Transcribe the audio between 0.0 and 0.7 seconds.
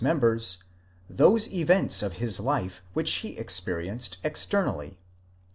members,